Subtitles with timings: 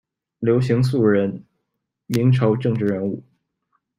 [0.39, 1.43] 刘行素人，
[2.07, 3.23] 明朝政治人物。